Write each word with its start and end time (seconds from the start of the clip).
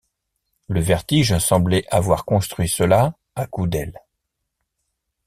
Le 0.67 0.79
vertige 0.81 1.37
semblait 1.37 1.85
avoir 1.91 2.25
construit 2.25 2.67
cela 2.67 3.13
à 3.35 3.45
coups 3.45 3.69
d’aile. 3.69 3.99